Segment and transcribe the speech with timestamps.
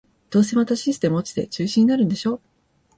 [0.31, 2.41] どうせまたシステム落ちて中止になるんでしょ